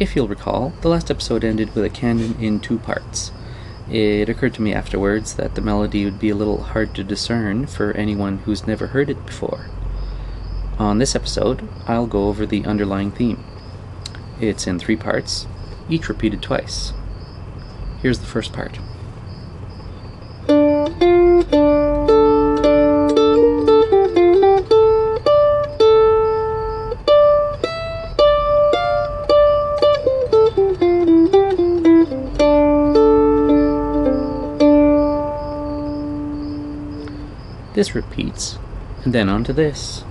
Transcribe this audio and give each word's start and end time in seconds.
If 0.00 0.16
you'll 0.16 0.28
recall, 0.28 0.72
the 0.80 0.88
last 0.88 1.10
episode 1.10 1.44
ended 1.44 1.74
with 1.74 1.84
a 1.84 1.90
canon 1.90 2.34
in 2.40 2.58
two 2.58 2.78
parts. 2.78 3.32
It 3.90 4.30
occurred 4.30 4.54
to 4.54 4.62
me 4.62 4.72
afterwards 4.72 5.34
that 5.34 5.56
the 5.56 5.60
melody 5.60 6.06
would 6.06 6.18
be 6.18 6.30
a 6.30 6.34
little 6.34 6.62
hard 6.62 6.94
to 6.94 7.04
discern 7.04 7.66
for 7.66 7.92
anyone 7.92 8.38
who's 8.38 8.66
never 8.66 8.86
heard 8.86 9.10
it 9.10 9.26
before. 9.26 9.66
On 10.78 10.96
this 10.96 11.14
episode, 11.14 11.68
I'll 11.86 12.06
go 12.06 12.28
over 12.28 12.46
the 12.46 12.64
underlying 12.64 13.10
theme. 13.10 13.44
It's 14.40 14.66
in 14.66 14.78
three 14.78 14.96
parts, 14.96 15.46
each 15.90 16.08
repeated 16.08 16.40
twice. 16.40 16.94
Here's 18.00 18.20
the 18.20 18.26
first 18.26 18.54
part. 18.54 18.78
This 37.80 37.94
repeats, 37.94 38.58
and 39.04 39.14
then 39.14 39.30
on 39.30 39.42
to 39.44 39.54
this. 39.54 40.04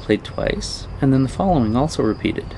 Played 0.00 0.24
twice, 0.24 0.88
and 1.00 1.12
then 1.12 1.22
the 1.22 1.28
following 1.28 1.76
also 1.76 2.02
repeated. 2.02 2.56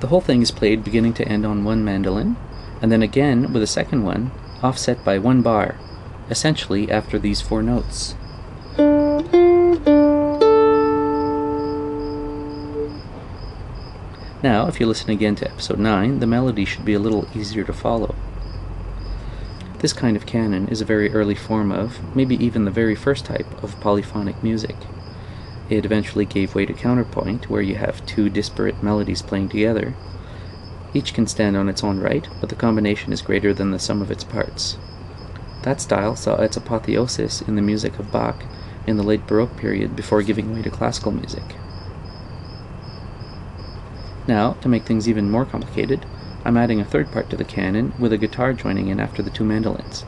The 0.00 0.06
whole 0.06 0.22
thing 0.22 0.40
is 0.40 0.50
played 0.50 0.82
beginning 0.82 1.12
to 1.14 1.28
end 1.28 1.44
on 1.44 1.62
one 1.62 1.84
mandolin, 1.84 2.36
and 2.80 2.90
then 2.90 3.02
again 3.02 3.52
with 3.52 3.62
a 3.62 3.66
second 3.66 4.02
one, 4.02 4.30
offset 4.62 5.04
by 5.04 5.18
one 5.18 5.42
bar, 5.42 5.76
essentially 6.30 6.90
after 6.90 7.18
these 7.18 7.42
four 7.42 7.62
notes. 7.62 8.14
Now, 14.42 14.68
if 14.68 14.80
you 14.80 14.86
listen 14.86 15.10
again 15.10 15.34
to 15.36 15.50
episode 15.50 15.78
9, 15.78 16.20
the 16.20 16.26
melody 16.26 16.64
should 16.64 16.86
be 16.86 16.94
a 16.94 16.98
little 16.98 17.28
easier 17.34 17.64
to 17.64 17.72
follow. 17.74 18.14
This 19.80 19.92
kind 19.92 20.16
of 20.16 20.24
canon 20.24 20.68
is 20.68 20.80
a 20.80 20.86
very 20.86 21.12
early 21.12 21.34
form 21.34 21.70
of, 21.70 22.16
maybe 22.16 22.42
even 22.42 22.64
the 22.64 22.70
very 22.70 22.94
first 22.94 23.26
type, 23.26 23.62
of 23.62 23.78
polyphonic 23.80 24.42
music. 24.42 24.76
It 25.70 25.84
eventually 25.84 26.26
gave 26.26 26.56
way 26.56 26.66
to 26.66 26.74
counterpoint, 26.74 27.48
where 27.48 27.62
you 27.62 27.76
have 27.76 28.04
two 28.04 28.28
disparate 28.28 28.82
melodies 28.82 29.22
playing 29.22 29.50
together. 29.50 29.94
Each 30.92 31.14
can 31.14 31.28
stand 31.28 31.56
on 31.56 31.68
its 31.68 31.84
own 31.84 32.00
right, 32.00 32.28
but 32.40 32.48
the 32.48 32.56
combination 32.56 33.12
is 33.12 33.22
greater 33.22 33.54
than 33.54 33.70
the 33.70 33.78
sum 33.78 34.02
of 34.02 34.10
its 34.10 34.24
parts. 34.24 34.78
That 35.62 35.80
style 35.80 36.16
saw 36.16 36.42
its 36.42 36.56
apotheosis 36.56 37.40
in 37.42 37.54
the 37.54 37.62
music 37.62 38.00
of 38.00 38.10
Bach 38.10 38.42
in 38.88 38.96
the 38.96 39.04
late 39.04 39.28
Baroque 39.28 39.56
period 39.56 39.94
before 39.94 40.22
giving 40.22 40.52
way 40.52 40.62
to 40.62 40.70
classical 40.70 41.12
music. 41.12 41.44
Now, 44.26 44.54
to 44.54 44.68
make 44.68 44.84
things 44.84 45.08
even 45.08 45.30
more 45.30 45.44
complicated, 45.44 46.04
I'm 46.44 46.56
adding 46.56 46.80
a 46.80 46.84
third 46.84 47.12
part 47.12 47.30
to 47.30 47.36
the 47.36 47.44
canon 47.44 47.92
with 47.96 48.12
a 48.12 48.18
guitar 48.18 48.52
joining 48.54 48.88
in 48.88 48.98
after 48.98 49.22
the 49.22 49.30
two 49.30 49.44
mandolins. 49.44 50.04